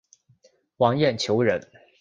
[0.77, 1.69] 王晏球人。